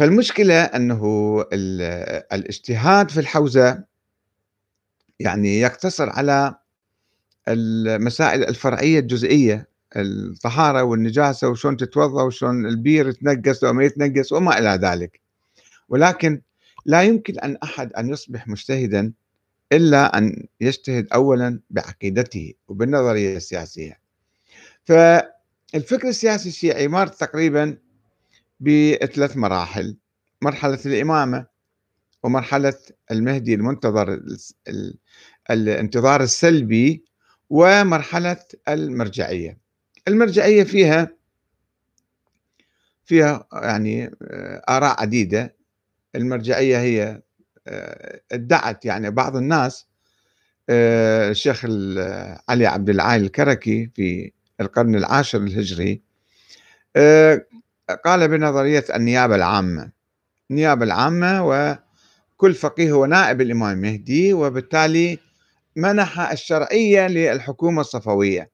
فالمشكلة 0.00 0.64
أنه 0.64 1.04
الاجتهاد 2.32 3.10
في 3.10 3.20
الحوزة 3.20 3.84
يعني 5.20 5.60
يقتصر 5.60 6.10
على 6.10 6.54
المسائل 7.48 8.44
الفرعية 8.44 8.98
الجزئية 8.98 9.68
الطهارة 9.96 10.82
والنجاسة 10.82 11.48
وشون 11.48 11.76
تتوضا 11.76 12.22
وشون 12.22 12.66
البير 12.66 13.08
يتنقص 13.08 13.64
أو 13.64 13.72
ما 13.72 13.84
يتنقص 13.84 14.32
وما 14.32 14.58
إلى 14.58 14.88
ذلك. 14.88 15.20
ولكن 15.88 16.42
لا 16.86 17.02
يمكن 17.02 17.38
أن 17.38 17.58
أحد 17.62 17.92
أن 17.92 18.10
يصبح 18.10 18.48
مجتهدا 18.48 19.12
إلا 19.72 20.18
أن 20.18 20.46
يجتهد 20.60 21.06
أولا 21.12 21.60
بعقيدته 21.70 22.52
وبالنظرية 22.68 23.36
السياسية. 23.36 24.00
فالفكر 24.84 26.08
السياسي 26.08 26.48
الشيعي 26.48 26.88
مر 26.88 27.06
تقريبا 27.06 27.76
بثلاث 28.60 29.36
مراحل 29.36 29.96
مرحلة 30.42 30.78
الإمامة 30.86 31.46
ومرحلة 32.22 32.74
المهدي 33.10 33.54
المنتظر 33.54 34.20
الانتظار 35.50 36.22
السلبي 36.22 37.04
ومرحلة 37.50 38.36
المرجعية. 38.68 39.58
المرجعية 40.08 40.64
فيها 40.64 41.08
فيها 43.04 43.46
يعني 43.52 44.06
آه، 44.22 44.62
آراء 44.68 45.00
عديدة. 45.00 45.56
المرجعية 46.14 46.80
هي 46.80 47.22
آه، 47.66 48.20
ادعت 48.32 48.84
يعني 48.84 49.10
بعض 49.10 49.36
الناس 49.36 49.86
آه، 50.68 51.30
الشيخ 51.30 51.64
علي 52.48 52.66
عبد 52.66 52.90
العال 52.90 53.22
الكركي 53.22 53.90
في 53.94 54.32
القرن 54.60 54.94
العاشر 54.94 55.38
الهجري 55.38 56.02
قال 57.94 58.28
بنظرية 58.28 58.84
النيابة 58.94 59.34
العامة. 59.34 59.90
النيابة 60.50 60.84
العامة 60.84 61.46
وكل 61.46 62.54
فقيه 62.54 62.92
هو 62.92 63.06
نائب 63.06 63.40
الإمام 63.40 63.72
المهدي 63.78 64.32
وبالتالي 64.32 65.18
منح 65.76 66.30
الشرعية 66.30 67.06
للحكومة 67.06 67.80
الصفوية. 67.80 68.50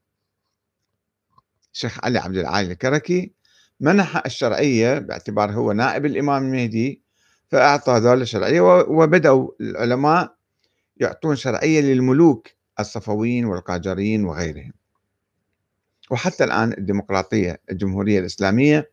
الشيخ 1.72 2.05
علي 2.05 2.19
عبد 2.19 2.36
العالي 2.36 2.72
الكركي 2.72 3.33
منح 3.80 4.22
الشرعية 4.27 4.98
باعتبار 4.98 5.53
هو 5.53 5.72
نائب 5.72 6.06
الإمام 6.06 6.44
المهدي 6.44 7.03
فأعطى 7.48 7.98
ذول 7.98 8.22
الشرعية 8.22 8.60
وبدأوا 8.80 9.48
العلماء 9.60 10.36
يعطون 10.97 11.36
شرعية 11.36 11.80
للملوك 11.80 12.48
الصفويين 12.80 13.44
والقاجرين 13.44 14.25
وغيرهم. 14.25 14.72
وحتى 16.10 16.44
الآن 16.44 16.72
الديمقراطية 16.72 17.60
الجمهورية 17.70 18.20
الإسلامية 18.20 18.91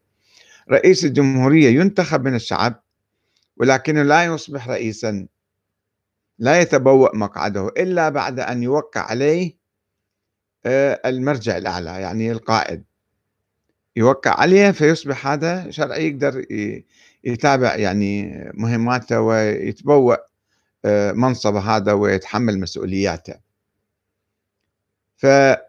رئيس 0.71 1.05
الجمهورية 1.05 1.69
ينتخب 1.69 2.25
من 2.25 2.35
الشعب 2.35 2.83
ولكنه 3.57 4.03
لا 4.03 4.23
يصبح 4.25 4.69
رئيسا 4.69 5.27
لا 6.39 6.61
يتبوأ 6.61 7.15
مقعده 7.15 7.67
إلا 7.67 8.09
بعد 8.09 8.39
أن 8.39 8.63
يوقع 8.63 9.01
عليه 9.01 9.57
آه، 10.65 11.01
المرجع 11.05 11.57
الأعلى 11.57 11.89
يعني 12.01 12.31
القائد. 12.31 12.83
يوقع 13.95 14.39
عليه 14.39 14.71
فيصبح 14.71 15.27
هذا 15.27 15.71
شرعي 15.71 16.07
يقدر 16.07 16.45
يتابع 17.23 17.75
يعني 17.75 18.33
مهماته 18.53 19.21
ويتبوأ 19.21 20.15
آه، 20.85 21.11
منصبه 21.11 21.59
هذا 21.59 21.93
ويتحمل 21.93 22.59
مسؤولياته. 22.59 23.35
فهاي 25.17 25.61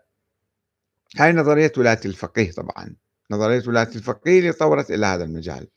نظرية 1.32 1.72
ولاية 1.78 2.00
الفقيه 2.04 2.52
طبعا. 2.52 2.96
نظرية 3.30 3.62
ولاية 3.66 3.88
الفقيه 3.96 4.38
اللي 4.38 4.52
طورت 4.52 4.90
إلى 4.90 5.06
هذا 5.06 5.24
المجال. 5.24 5.68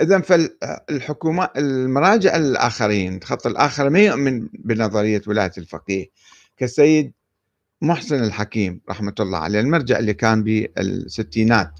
اذا 0.00 0.20
فالحكومات 0.20 1.50
المراجع 1.56 2.36
الآخرين 2.36 3.16
الخط 3.16 3.46
الآخر 3.46 3.90
ما 3.90 3.98
يؤمن 3.98 4.48
بنظرية 4.52 5.22
ولاية 5.26 5.52
الفقيه؟ 5.58 6.06
كالسيد 6.56 7.12
محسن 7.82 8.24
الحكيم 8.24 8.80
رحمة 8.90 9.14
الله 9.20 9.38
عليه 9.38 9.60
المرجع 9.60 9.98
اللي 9.98 10.14
كان 10.14 10.44
بالستينات 10.44 11.70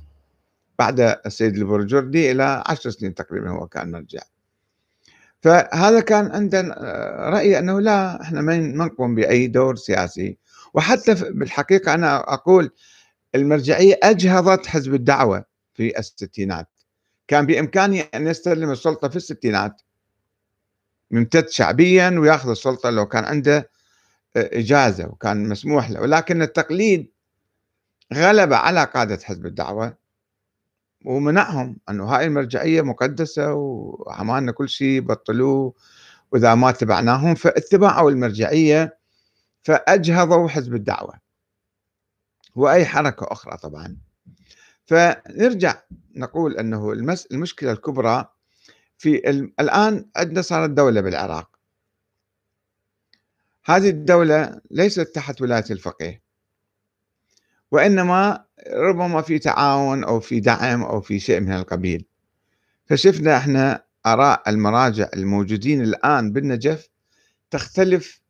بعد 0.78 1.00
السيد 1.00 1.56
البرجردي 1.56 2.32
إلى 2.32 2.64
عشر 2.66 2.90
سنين 2.90 3.14
تقريبا 3.14 3.50
هو 3.50 3.66
كان 3.66 3.90
مرجع. 3.90 4.22
فهذا 5.40 6.00
كان 6.00 6.30
عندنا 6.30 6.74
رأي 7.28 7.58
أنه 7.58 7.80
لا 7.80 8.22
إحنا 8.22 8.40
ما 8.40 8.58
نقوم 8.58 9.14
بأي 9.14 9.46
دور 9.46 9.76
سياسي. 9.76 10.36
وحتى 10.76 11.14
بالحقيقة 11.14 11.94
أنا 11.94 12.34
أقول 12.34 12.70
المرجعية 13.34 13.98
أجهضت 14.02 14.66
حزب 14.66 14.94
الدعوة 14.94 15.44
في 15.74 15.98
الستينات. 15.98 16.68
كان 17.28 17.46
بإمكانه 17.46 18.04
أن 18.14 18.26
يستلم 18.26 18.70
السلطة 18.70 19.08
في 19.08 19.16
الستينات. 19.16 19.82
ممتد 21.10 21.48
شعبيا 21.48 22.16
ويأخذ 22.18 22.50
السلطة 22.50 22.90
لو 22.90 23.06
كان 23.06 23.24
عنده 23.24 23.70
آه، 24.36 24.50
إجازة 24.52 25.06
وكان 25.06 25.48
مسموح 25.48 25.90
له. 25.90 26.00
ولكن 26.00 26.42
التقليد 26.42 27.10
غلب 28.14 28.52
على 28.52 28.84
قادة 28.84 29.18
حزب 29.24 29.46
الدعوة 29.46 29.96
ومنعهم 31.04 31.76
أنه 31.88 32.04
هاي 32.04 32.26
المرجعية 32.26 32.82
مقدسة 32.82 33.52
وعملنا 33.54 34.52
كل 34.52 34.68
شيء 34.68 35.00
بطلوه. 35.00 35.74
وإذا 36.32 36.54
ما 36.54 36.70
تبعناهم 36.70 37.34
فاتبعوا 37.34 38.10
المرجعية 38.10 38.98
فأجهضوا 39.66 40.48
حزب 40.48 40.74
الدعوة. 40.74 41.14
وأي 42.54 42.86
حركة 42.86 43.26
أخرى 43.32 43.56
طبعا. 43.56 43.96
فنرجع 44.84 45.82
نقول 46.16 46.56
أنه 46.56 46.92
المس... 46.92 47.26
المشكلة 47.26 47.72
الكبرى 47.72 48.28
في 48.98 49.30
ال... 49.30 49.52
الآن 49.60 50.10
عندنا 50.16 50.42
صارت 50.42 50.70
دولة 50.70 51.00
بالعراق. 51.00 51.58
هذه 53.64 53.90
الدولة 53.90 54.60
ليست 54.70 55.00
تحت 55.00 55.42
ولاية 55.42 55.64
الفقيه. 55.70 56.22
وإنما 57.70 58.44
ربما 58.72 59.22
في 59.22 59.38
تعاون 59.38 60.04
أو 60.04 60.20
في 60.20 60.40
دعم 60.40 60.82
أو 60.82 61.00
في 61.00 61.20
شيء 61.20 61.40
من 61.40 61.52
القبيل. 61.52 62.06
فشفنا 62.86 63.36
إحنا 63.36 63.84
آراء 64.06 64.50
المراجع 64.50 65.08
الموجودين 65.14 65.82
الآن 65.82 66.32
بالنجف 66.32 66.88
تختلف 67.50 68.25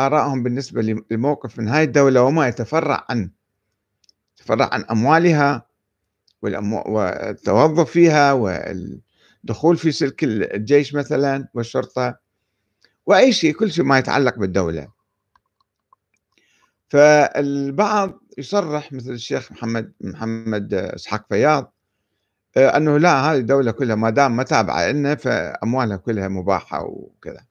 ارائهم 0.00 0.42
بالنسبة 0.42 1.02
لموقف 1.10 1.58
من 1.58 1.68
هاي 1.68 1.84
الدولة 1.84 2.22
وما 2.22 2.48
يتفرع 2.48 3.04
عن 3.08 3.30
يتفرع 4.38 4.70
عن 4.72 4.84
أموالها 4.84 5.66
والتوظف 6.42 7.90
فيها 7.90 8.32
والدخول 8.32 9.76
في 9.76 9.92
سلك 9.92 10.24
الجيش 10.24 10.94
مثلا 10.94 11.48
والشرطة 11.54 12.18
وأي 13.06 13.32
شيء 13.32 13.54
كل 13.54 13.72
شيء 13.72 13.84
ما 13.84 13.98
يتعلق 13.98 14.38
بالدولة. 14.38 14.88
فالبعض 16.88 18.20
يصرح 18.38 18.92
مثل 18.92 19.10
الشيخ 19.10 19.52
محمد 19.52 19.92
محمد 20.00 20.74
إسحاق 20.74 21.26
فياض 21.28 21.74
آه، 22.56 22.76
أنه 22.76 22.98
لا 22.98 23.32
هذه 23.32 23.38
الدولة 23.38 23.70
كلها 23.70 23.96
ما 23.96 24.10
دام 24.10 24.36
ما 24.36 24.42
تابعة 24.42 24.90
لنا 24.90 25.14
فأموالها 25.14 25.96
كلها 25.96 26.28
مباحة 26.28 26.84
وكذا. 26.84 27.44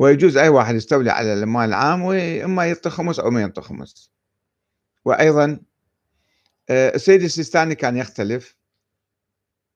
ويجوز 0.00 0.36
أي 0.36 0.48
واحد 0.48 0.74
يستولي 0.74 1.10
على 1.10 1.32
المال 1.32 1.68
العام 1.68 2.02
وإما 2.02 2.66
يعطي 2.66 2.90
خمس 2.90 3.18
أو 3.18 3.30
ما 3.30 3.40
يعطي 3.40 3.60
خمس. 3.60 4.10
وأيضا 5.04 5.60
آه، 6.70 6.94
السيد 6.94 7.22
السيستاني 7.22 7.74
كان 7.74 7.96
يختلف. 7.96 8.56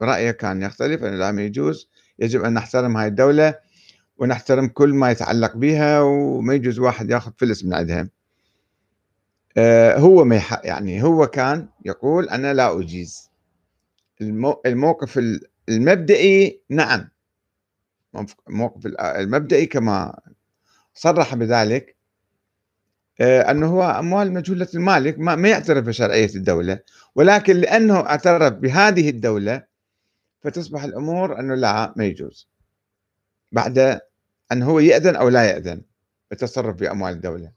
رأيه 0.02 0.30
كان 0.30 0.62
يختلف 0.62 1.04
أنه 1.04 1.16
لا 1.16 1.42
يجوز. 1.42 1.90
يجب 2.18 2.44
أن 2.44 2.54
نحترم 2.54 2.96
هاي 2.96 3.06
الدولة 3.06 3.54
ونحترم 4.16 4.68
كل 4.68 4.94
ما 4.94 5.10
يتعلق 5.10 5.56
بها 5.56 6.00
وما 6.00 6.54
يجوز 6.54 6.78
واحد 6.78 7.10
يأخذ 7.10 7.32
فلس 7.38 7.64
من 7.64 7.74
عندها. 7.74 8.08
آه، 9.56 9.98
هو 9.98 10.24
ما 10.24 10.42
يعني 10.64 11.02
هو 11.02 11.26
كان 11.26 11.68
يقول 11.84 12.28
أنا 12.28 12.54
لا 12.54 12.80
أجيز. 12.80 13.30
الموقف 14.66 15.20
المبدئي 15.68 16.60
نعم. 16.70 17.13
الموقف 18.48 18.86
المبدئي 19.00 19.66
كما 19.66 20.20
صرح 20.94 21.34
بذلك 21.34 21.96
آه، 23.20 23.50
أنه 23.50 23.66
هو 23.66 23.82
أموال 23.82 24.32
مجهولة 24.32 24.68
المالك 24.74 25.18
ما 25.18 25.48
يعترف 25.48 25.84
بشرعية 25.84 26.34
الدولة 26.34 26.78
ولكن 27.14 27.56
لأنه 27.56 28.00
اعترف 28.00 28.52
بهذه 28.52 29.10
الدولة 29.10 29.62
فتصبح 30.40 30.84
الأمور 30.84 31.40
أنه 31.40 31.54
لا 31.54 31.94
ما 31.96 32.04
يجوز. 32.04 32.48
بعد 33.52 34.00
أن 34.52 34.62
هو 34.62 34.78
يأذن 34.78 35.16
أو 35.16 35.28
لا 35.28 35.44
يأذن 35.44 35.82
بالتصرف 36.30 36.76
بأموال 36.76 37.12
الدولة. 37.12 37.52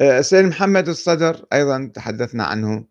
آه، 0.00 0.18
السيد 0.18 0.44
محمد 0.44 0.88
الصدر 0.88 1.46
أيضا 1.52 1.90
تحدثنا 1.94 2.44
عنه 2.44 2.84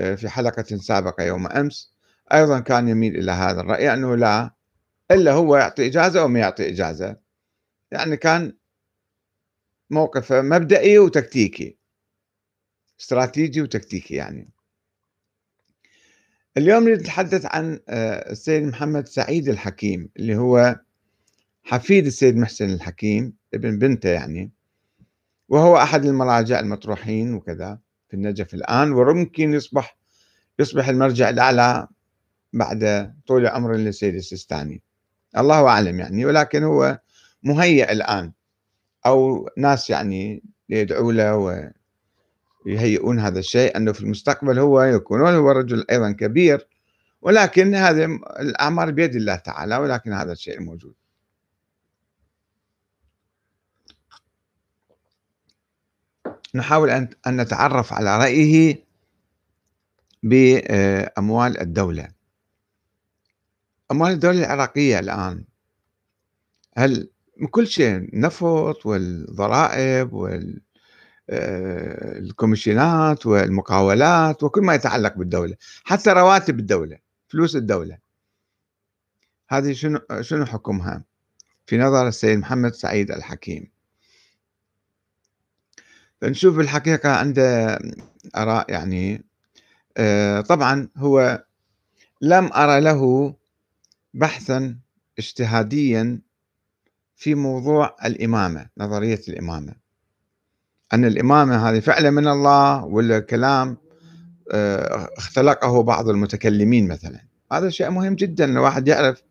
آه، 0.00 0.14
في 0.14 0.28
حلقة 0.28 0.76
سابقة 0.76 1.24
يوم 1.24 1.46
أمس 1.46 1.94
أيضا 2.32 2.60
كان 2.60 2.88
يميل 2.88 3.16
إلى 3.16 3.32
هذا 3.32 3.60
الرأي 3.60 3.94
أنه 3.94 4.16
لا 4.16 4.50
إلا 5.10 5.32
هو 5.32 5.56
يعطي 5.56 5.86
إجازة 5.86 6.20
أو 6.20 6.28
ما 6.28 6.38
يعطي 6.40 6.68
إجازة. 6.68 7.16
يعني 7.90 8.16
كان 8.16 8.56
موقف 9.90 10.32
مبدئي 10.32 10.98
وتكتيكي. 10.98 11.76
استراتيجي 13.00 13.62
وتكتيكي 13.62 14.14
يعني. 14.14 14.50
اليوم 16.56 16.88
نتحدث 16.88 17.46
عن 17.46 17.80
آه، 17.88 18.32
السيد 18.32 18.62
محمد 18.62 19.08
سعيد 19.08 19.48
الحكيم 19.48 20.08
اللي 20.16 20.36
هو 20.36 20.80
حفيد 21.62 22.06
السيد 22.06 22.36
محسن 22.36 22.70
الحكيم 22.70 23.36
ابن 23.54 23.78
بنته 23.78 24.08
يعني. 24.08 24.50
وهو 25.48 25.76
أحد 25.76 26.04
المراجع 26.04 26.60
المطروحين 26.60 27.34
وكذا 27.34 27.78
في 28.08 28.14
النجف 28.14 28.54
الآن 28.54 28.92
ويمكن 28.92 29.54
يصبح 29.54 29.96
يصبح 30.58 30.88
المرجع 30.88 31.28
الأعلى 31.28 31.88
بعد 32.52 33.14
طول 33.26 33.46
عمر 33.46 33.76
للسيد 33.76 34.14
السيستاني. 34.14 34.82
الله 35.38 35.68
أعلم 35.68 36.00
يعني 36.00 36.26
ولكن 36.26 36.62
هو 36.64 37.00
مهيئ 37.42 37.92
الآن 37.92 38.32
أو 39.06 39.48
ناس 39.56 39.90
يعني 39.90 40.42
يدعوا 40.68 41.12
له 41.12 41.36
ويهيئون 42.66 43.18
هذا 43.20 43.38
الشيء 43.38 43.76
أنه 43.76 43.92
في 43.92 44.00
المستقبل 44.00 44.58
هو 44.58 44.82
يكون 44.82 45.20
هو 45.20 45.50
رجل 45.50 45.84
أيضا 45.90 46.12
كبير 46.12 46.68
ولكن 47.22 47.74
هذه 47.74 48.04
الأعمار 48.40 48.90
بيد 48.90 49.14
الله 49.14 49.36
تعالى 49.36 49.76
ولكن 49.76 50.12
هذا 50.12 50.32
الشيء 50.32 50.60
موجود. 50.60 50.94
نحاول 56.54 56.90
أن 56.90 57.10
نتعرف 57.26 57.92
على 57.92 58.18
رأيه 58.18 58.84
بأموال 60.22 61.60
الدولة. 61.60 62.19
أموال 63.90 64.12
الدولة 64.12 64.38
العراقية 64.38 64.98
الآن 64.98 65.44
هل 66.76 67.10
كل 67.50 67.66
شيء 67.66 68.08
نفط 68.12 68.86
والضرائب 68.86 70.12
والكوميشنات 71.28 73.26
آه، 73.26 73.30
والمقاولات 73.30 74.42
وكل 74.42 74.60
ما 74.60 74.74
يتعلق 74.74 75.14
بالدولة 75.14 75.56
حتى 75.84 76.10
رواتب 76.10 76.58
الدولة 76.58 76.98
فلوس 77.28 77.56
الدولة 77.56 77.98
هذه 79.48 79.72
شنو 79.72 80.00
شنو 80.20 80.46
حكمها؟ 80.46 81.04
في 81.66 81.78
نظر 81.78 82.08
السيد 82.08 82.38
محمد 82.38 82.74
سعيد 82.74 83.10
الحكيم. 83.10 83.70
نشوف 86.22 86.58
الحقيقة 86.58 87.10
عنده 87.10 87.78
آراء 88.36 88.70
يعني 88.70 89.24
آه، 89.96 90.40
طبعا 90.40 90.88
هو 90.96 91.44
لم 92.20 92.50
أرى 92.52 92.80
له 92.80 93.34
بحثا 94.14 94.76
اجتهاديا 95.18 96.20
في 97.16 97.34
موضوع 97.34 97.96
الإمامة 98.04 98.68
نظرية 98.78 99.20
الإمامة. 99.28 99.74
أن 100.92 101.04
الإمامة 101.04 101.68
هذه 101.68 101.80
فعلا 101.80 102.10
من 102.10 102.28
الله 102.28 102.84
ولا 102.84 103.18
كلام 103.20 103.76
آه، 104.52 105.08
اختلقه 105.16 105.82
بعض 105.82 106.08
المتكلمين 106.08 106.88
مثلا. 106.88 107.20
هذا 107.52 107.70
شيء 107.70 107.90
مهم 107.90 108.14
جدا 108.14 108.44
الواحد 108.44 108.88
يعرف 108.88 109.22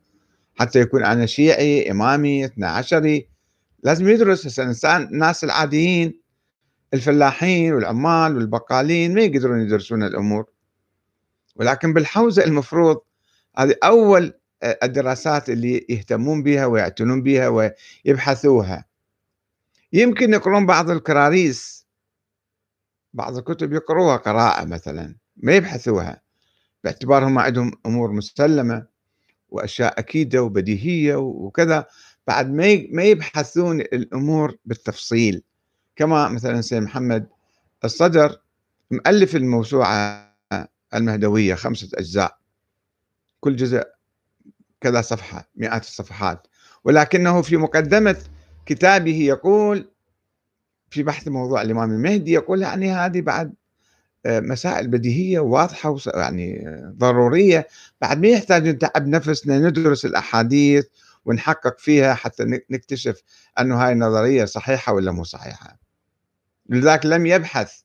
حتى 0.59 0.79
يكون 0.79 1.05
أنا 1.05 1.25
شيعي 1.25 1.91
إمامي 1.91 2.45
اثنا 2.45 2.69
عشري 2.69 3.29
لازم 3.83 4.09
يدرس 4.09 4.59
الإنسان 4.59 5.01
الناس 5.01 5.43
العاديين 5.43 6.21
الفلاحين 6.93 7.73
والعمال 7.73 8.35
والبقالين 8.35 9.13
ما 9.13 9.21
يقدرون 9.21 9.61
يدرسون 9.61 10.03
الأمور. 10.03 10.45
ولكن 11.55 11.93
بالحوزة 11.93 12.43
المفروض 12.43 13.01
هذه 13.57 13.75
أول 13.83 14.38
الدراسات 14.63 15.49
اللي 15.49 15.85
يهتمون 15.89 16.43
بها 16.43 16.65
ويعتنون 16.65 17.23
بها 17.23 17.47
ويبحثوها. 18.05 18.85
يمكن 19.93 20.33
يقرون 20.33 20.65
بعض 20.65 20.89
الكراريس. 20.89 21.87
بعض 23.13 23.37
الكتب 23.37 23.73
يقروها 23.73 24.17
قراءة 24.17 24.65
مثلا 24.65 25.15
ما 25.37 25.53
يبحثوها. 25.55 26.21
باعتبارهم 26.83 27.39
عندهم 27.39 27.71
أمور 27.85 28.11
مسلمة 28.11 28.85
وأشياء 29.49 29.99
أكيدة 29.99 30.43
وبديهية 30.43 31.15
وكذا. 31.15 31.85
بعد 32.27 32.49
ما 32.91 33.03
يبحثون 33.03 33.81
الأمور 33.81 34.57
بالتفصيل. 34.65 35.43
كما 35.95 36.29
مثلا 36.29 36.61
سيد 36.61 36.83
محمد 36.83 37.27
الصدر 37.83 38.41
مؤلف 38.91 39.35
الموسوعة 39.35 40.29
المهدوية 40.93 41.55
خمسة 41.55 41.89
أجزاء. 41.93 42.37
كل 43.39 43.55
جزء 43.55 43.83
كذا 44.81 45.01
صفحة 45.01 45.49
مئات 45.55 45.81
الصفحات. 45.81 46.47
ولكنه 46.83 47.41
في 47.41 47.57
مقدمة 47.57 48.17
كتابه 48.65 49.17
يقول 49.21 49.91
في 50.89 51.03
بحث 51.03 51.27
موضوع 51.27 51.61
الإمام 51.61 51.91
المهدي 51.91 52.31
يقول 52.31 52.61
يعني 52.61 52.91
هذه 52.91 53.21
بعد 53.21 53.53
آه، 54.25 54.39
مسائل 54.39 54.87
بديهية 54.87 55.39
واضحة 55.39 55.97
يعني 56.13 56.65
ضرورية. 56.97 57.67
بعد 58.01 58.19
ما 58.19 58.27
يحتاج 58.27 58.67
نتعب 58.67 59.07
نفسنا 59.07 59.59
ندرس 59.59 60.05
الأحاديث 60.05 60.85
ونحقق 61.25 61.79
فيها 61.79 62.13
حتى 62.13 62.43
نكتشف 62.69 63.21
أنه 63.59 63.85
هاي 63.85 63.91
النظرية 63.91 64.45
صحيحة 64.45 64.93
ولا 64.93 65.11
مو 65.11 65.23
صحيحة. 65.23 65.79
لذلك 66.69 67.05
لم 67.05 67.25
يبحث 67.25 67.81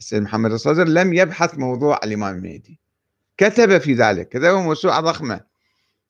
السيد 0.00 0.22
محمد 0.22 0.52
الصدر 0.52 0.88
لم 0.88 1.12
يبحث 1.12 1.58
موضوع 1.58 2.00
الإمام 2.04 2.36
المهدي. 2.36 2.80
كتب 3.36 3.78
في 3.78 3.94
ذلك 3.94 4.28
كتب 4.28 4.54
موسوعة 4.54 5.00
ضخمة. 5.00 5.40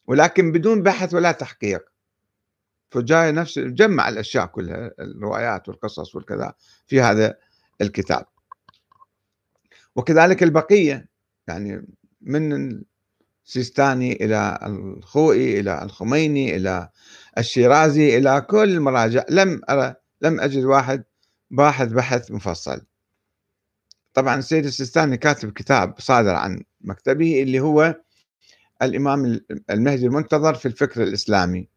ولكن 0.06 0.52
بدون 0.52 0.82
بحث 0.82 1.14
ولا 1.14 1.32
تحقيق. 1.32 1.92
فجاي 2.90 3.32
نفس 3.32 3.58
جمع 3.58 4.08
الأشياء 4.08 4.46
كلها 4.46 4.90
الروايات 5.00 5.68
والقصص 5.68 6.14
والكذا 6.14 6.54
في 6.86 7.00
هذا 7.00 7.38
الكتاب. 7.80 8.24
وكذلك 9.96 10.42
البقية 10.42 11.08
يعني 11.48 11.86
من 12.20 12.82
السيستاني 13.46 14.12
إلى 14.12 14.58
الخوئي 14.62 15.60
إلى 15.60 15.82
الخميني 15.82 16.56
إلى 16.56 16.88
الشيرازي 17.38 18.16
إلى 18.18 18.40
كل 18.40 18.70
المراجع. 18.70 19.24
لم 19.28 19.60
أرى 19.70 19.94
لم 20.22 20.40
أجد 20.40 20.64
واحد 20.64 21.04
باحث 21.50 21.88
بحث 21.88 22.30
مفصل. 22.30 22.82
طبعا 24.14 24.36
السيد 24.36 24.64
السيستاني 24.64 25.16
كاتب 25.16 25.52
كتاب 25.52 25.94
صادر 25.98 26.34
عن 26.34 26.64
مكتبه 26.80 27.42
اللي 27.42 27.60
هو 27.60 28.00
الإمام 28.82 29.40
المهدي 29.70 30.06
المنتظر 30.06 30.54
في 30.54 30.66
الفكر 30.66 31.02
الإسلامي. 31.02 31.68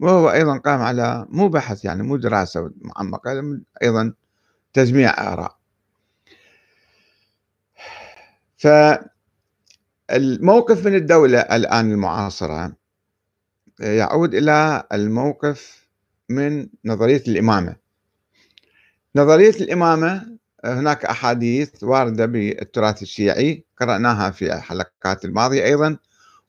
وهو 0.00 0.30
أيضا 0.30 0.58
قام 0.58 0.80
على 0.80 1.26
مو 1.28 1.48
بحث 1.48 1.84
يعني 1.84 2.02
مو 2.02 2.16
دراسة 2.16 2.70
معمقة 2.80 3.60
أيضا 3.82 4.12
تجميع 4.72 5.32
آراء. 5.32 5.56
فالموقف 10.08 10.86
من 10.86 10.94
الدولة 10.94 11.40
الآن 11.40 11.92
المعاصرة 11.92 12.72
يعود 13.80 14.34
إلى 14.34 14.84
الموقف 14.92 15.86
من 16.28 16.68
نظرية 16.84 17.22
الإمامة. 17.28 17.76
نظرية 19.16 19.50
الإمامة 19.50 20.38
هناك 20.64 21.04
أحاديث 21.04 21.84
واردة 21.84 22.26
بالتراث 22.26 23.02
الشيعي 23.02 23.64
قرأناها 23.80 24.30
في 24.30 24.54
الحلقات 24.54 25.24
الماضية 25.24 25.64
أيضا. 25.64 25.96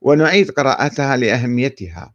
ونعيد 0.02 0.52
قراءتها 0.52 1.18
لأهميتها. 1.18 2.14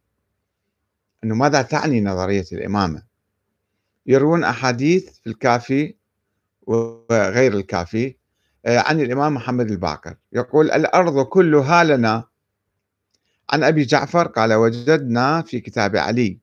أنه 1.25 1.35
ماذا 1.35 1.62
تعني 1.62 2.00
نظرية 2.00 2.45
الإمامة؟ 2.52 3.02
يروون 4.07 4.45
أحاديث 4.45 5.19
في 5.19 5.26
الكافي 5.26 5.95
وغير 6.62 7.52
الكافي 7.52 8.16
آه، 8.66 8.78
عن 8.78 9.00
الإمام 9.00 9.35
محمد 9.35 9.71
الباقر. 9.71 10.16
يقول 10.33 10.71
الأرض 10.71 11.25
كلها 11.26 11.85
لنا. 11.85 12.25
عن 13.50 13.64
أبي 13.64 13.85
جعفر 13.85 14.26
قال 14.26 14.55
وجدنا 14.55 15.43
في 15.43 15.61
كتاب 15.61 15.97
علي 15.97 16.38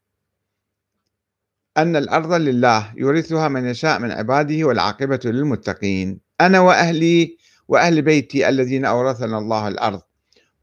أن 1.77 1.95
الأرض 1.95 2.33
لله 2.33 2.93
يورثها 2.95 3.47
من 3.47 3.65
يشاء 3.65 4.00
من 4.00 4.12
عباده 4.12 4.63
والعاقبة 4.67 5.19
للمتقين. 5.25 6.19
أنا 6.41 6.59
وأهلي 6.59 7.38
وأهل 7.67 8.01
بيتي 8.01 8.50
الذين 8.50 8.85
أورثنا 8.85 9.38
الله 9.38 9.67
الأرض. 9.67 10.01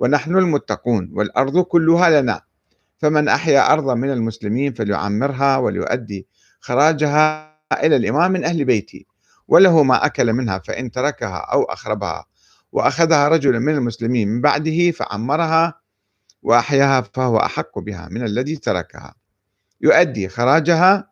ونحن 0.01 0.37
المتقون 0.37 1.11
والأرض 1.13 1.63
كلها 1.63 2.21
لنا. 2.21 2.41
فمن 2.99 3.29
أحيا 3.29 3.73
أرضا 3.73 3.95
من 3.95 4.11
المسلمين 4.11 4.73
فليعمرها 4.73 5.57
وليؤدي 5.57 6.27
خراجها 6.61 7.51
إلى 7.73 7.97
الإمام 7.97 8.33
من 8.33 8.45
أهل 8.45 8.65
بيتي 8.65 9.07
وله 9.49 9.83
ما 9.83 10.07
أكل 10.07 10.33
منها 10.33 10.59
فإن 10.59 10.91
تركها 10.91 11.37
أو 11.37 11.63
أخربها 11.63 12.25
وأخذها 12.73 13.29
رجل 13.29 13.61
من 13.61 13.75
المسلمين 13.75 14.29
من 14.29 14.41
بعده 14.41 14.91
فعمرها 14.91 15.81
وأحياها 16.43 17.01
فهو 17.01 17.39
أحق 17.39 17.79
بها 17.79 18.09
من 18.11 18.25
الذي 18.25 18.57
تركها. 18.57 19.15
يؤدي 19.81 20.29
خراجها 20.29 21.11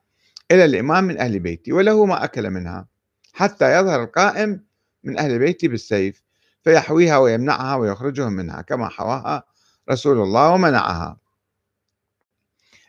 إلى 0.51 0.65
الإمام 0.65 1.05
من 1.05 1.19
أهل 1.21 1.39
بيتي 1.39 1.73
وله 1.73 2.07
ما 2.07 2.25
أكل 2.25 2.51
منها 2.51 2.87
حتى 3.33 3.79
يظهر 3.79 4.03
القائم 4.03 4.65
من 5.05 5.19
أهل 5.19 5.39
بيتي 5.39 5.69
بالسيف. 5.69 6.23
فيحويها 6.69 7.19
ويمنعها 7.19 7.77
ويخرجهم 7.77 8.33
منها 8.33 8.63
كما 8.63 8.89
حواها 8.89 9.43
رسول 9.91 10.23
الله 10.23 10.51
ومنعها. 10.51 11.17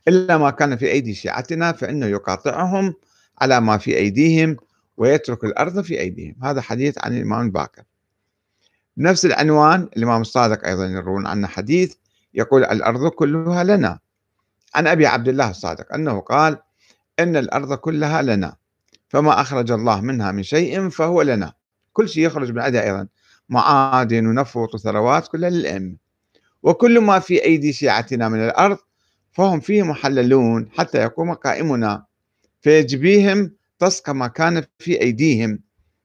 إلا 0.07 0.38
ما 0.38 0.50
كان 0.50 0.77
في 0.77 0.91
أيدي 0.91 1.13
شيعتنا 1.13 1.71
فإنه 1.71 2.05
يقاطعهم 2.05 2.93
على 3.41 3.62
ما 3.62 3.77
في 3.77 3.98
أيديهم 3.98 4.57
ويترك 4.98 5.43
الأرض 5.43 5.81
في 5.81 6.00
أيديهم. 6.00 6.36
هذا 6.43 6.62
حديث 6.62 6.98
عن 6.98 7.17
الإمام 7.17 7.45
الباكر 7.45 7.83
بنفس 8.98 9.25
العنوان 9.25 9.89
الإمام 9.98 10.21
الصادق 10.21 10.67
أيضا 10.67 10.86
يروون 10.86 11.27
عنه 11.27 11.48
حديث 11.48 11.95
يقول 12.33 12.63
الأرض 12.63 13.07
كلها 13.07 13.63
لنا. 13.63 14.00
عن 14.75 14.88
أبي 14.88 15.07
عبد 15.07 15.27
الله 15.27 15.50
الصادق 15.50 15.93
أنه 15.93 16.19
قال 16.19 16.57
إن 17.19 17.38
الأرض 17.38 17.74
كلها 17.74 18.21
لنا 18.21 18.55
فما 19.09 19.41
أخرج 19.41 19.71
الله 19.71 20.01
منها 20.01 20.31
من 20.31 20.43
شيء 20.43 20.89
فهو 20.89 21.21
لنا. 21.21 21.53
كل 21.93 22.09
شيء 22.09 22.25
يخرج 22.25 22.51
من 22.51 22.59
عندها 22.59 22.83
أيضا. 22.83 23.07
معادن 23.50 24.27
ونفط 24.27 24.75
وثروات 24.75 25.27
كلها 25.27 25.50
للأئمة 25.50 25.96
وكل 26.63 27.00
ما 27.00 27.20
في 27.20 27.44
أيدي 27.44 27.74
شيعتنا 27.74 28.29
من 28.29 28.39
الأرض 28.46 28.77
فهم 29.32 29.60
فيه 29.60 29.84
محللون 29.84 30.70
حتى 30.77 30.98
يقوم 30.98 31.34
قائمنا. 31.34 32.06
فيجبيهم 32.62 33.51
تصق 33.79 34.10
ما 34.10 34.27
كان 34.27 34.63
في 34.79 35.01
أيديهم 35.01 35.60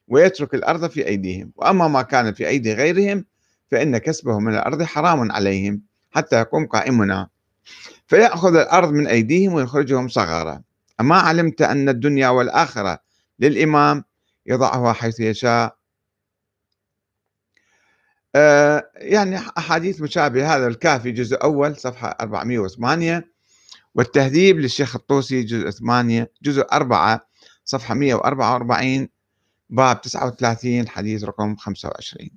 ويترك 0.08 0.54
الأرض 0.54 0.90
في 0.90 1.06
أيديهم. 1.06 1.52
وأما 1.56 1.88
ما 1.88 2.02
كان 2.02 2.32
في 2.32 2.48
أيدي 2.48 2.72
غيرهم 2.72 3.24
فإن 3.70 3.98
كسبه 3.98 4.38
من 4.38 4.54
الأرض 4.54 4.82
حرام 4.82 5.32
عليهم 5.32 5.82
حتى 6.10 6.36
يقوم 6.36 6.66
قائمنا. 6.66 7.28
فيأخذ 8.06 8.56
الأرض 8.56 8.92
من 8.92 9.06
أيديهم 9.06 9.52
ويخرجهم 9.52 10.08
صغارا. 10.08 10.62
أما 11.00 11.16
علمت 11.16 11.62
أن 11.62 11.88
الدنيا 11.88 12.28
والآخرة 12.28 12.98
للإمام 13.38 14.04
يضعها 14.46 14.92
حيث 14.92 15.20
يشاء 15.20 15.76
آه 18.34 18.90
يعني 18.96 19.38
أحاديث 19.58 20.00
مشابهة. 20.00 20.56
هذا 20.56 20.66
الكافي 20.66 21.10
جزء 21.12 21.42
أول 21.42 21.76
صفحة 21.76 22.16
408 22.20 23.28
والتهذيب 23.94 24.58
للشيخ 24.60 24.96
الطوسي 24.96 25.42
جزء 25.42 25.70
8 25.70 26.30
جزء 26.42 26.66
4 26.72 27.26
صفحة 27.64 27.94
144 27.94 29.08
باب 29.70 30.00
39 30.00 30.88
حديث 30.88 31.24
رقم 31.24 31.56
25 31.56 32.30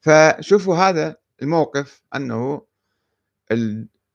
فشوفوا 0.00 0.76
هذا 0.76 1.16
الموقف 1.42 2.02
أنه 2.14 2.62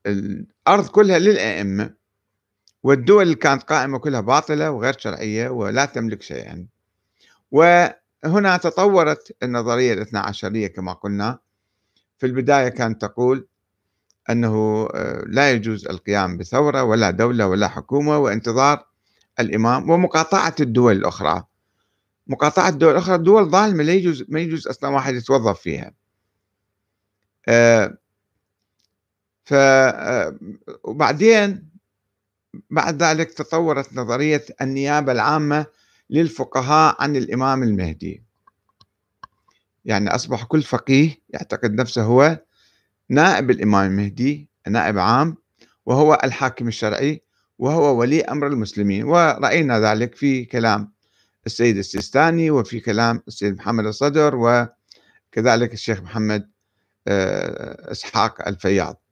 الأرض 0.06 0.88
كلها 0.88 1.20
للأئمة 1.20 1.94
والدول 2.84 3.24
اللي 3.24 3.36
كانت 3.36 3.64
قائمة 3.64 4.00
كلها 4.00 4.22
باطلة 4.22 4.72
وغير 4.72 4.98
شرعية 5.00 5.50
ولا 5.50 5.86
تملك 5.86 6.22
شيئا. 6.22 6.68
وهنا 8.26 8.58
تطورت 8.58 9.36
النظرية 9.44 9.94
الاثنى 9.94 10.20
عشرية 10.20 10.68
كما 10.68 10.94
قلنا. 10.94 11.40
في 12.18 12.26
البداية 12.26 12.70
كانت 12.70 13.02
تقول 13.02 13.48
أنه 14.30 14.88
آه، 14.96 15.24
لا 15.28 15.52
يجوز 15.52 15.88
القيام 15.88 16.38
بثورة 16.38 16.84
ولا 16.84 17.12
دولة 17.12 17.48
ولا 17.48 17.68
حكومة 17.68 18.18
وانتظار 18.18 18.86
الإمام 19.40 19.90
ومقاطعة 19.90 20.56
الدول 20.60 20.96
الأخرى. 20.98 21.44
مقاطعة 22.28 22.70
الدول 22.70 22.92
الأخرى 22.92 23.18
دول 23.18 23.50
ظالمة 23.50 23.84
لا 23.84 23.94
يجوز 23.94 24.24
ما 24.30 24.40
يجوز 24.40 24.68
أصلا 24.68 24.90
واحد 24.90 25.16
يتوظف 25.16 25.60
فيها. 25.62 25.94
آه 27.48 27.98
ف 29.46 29.54
آه، 29.54 30.38
وبعدين 30.84 31.70
بعد 32.70 33.04
ذلك 33.04 33.34
تطورت 33.34 33.94
نظرية 33.94 34.46
النيابة 34.62 35.12
العامة 35.12 35.66
للفقهاء 36.10 36.96
عن 37.00 37.16
الإمام 37.16 37.64
المهدي. 37.64 38.24
يعني 39.86 40.16
أصبح 40.16 40.44
كل 40.44 40.64
فقيه 40.64 41.18
يعتقد 41.30 41.74
نفسه 41.74 42.04
هو 42.04 42.40
نائب 43.10 43.52
الإمام 43.52 43.92
المهدي 43.92 44.50
نائب 44.68 44.98
عام 45.00 45.38
وهو 45.86 46.20
الحاكم 46.24 46.68
الشرعي 46.68 47.22
وهو 47.60 48.00
ولي 48.00 48.22
أمر 48.22 48.48
المسلمين. 48.48 49.04
ورأينا 49.04 49.80
ذلك 49.80 50.16
في 50.16 50.46
كلام 50.46 50.92
السيد 51.46 51.78
السيستاني 51.78 52.52
وفي 52.52 52.80
كلام 52.80 53.22
السيد 53.28 53.58
محمد 53.58 53.86
الصدر 53.86 54.36
وكذلك 54.36 55.74
الشيخ 55.74 56.02
محمد 56.02 56.50
آه، 57.08 57.92
إسحاق 57.92 58.48
الفياض. 58.48 59.05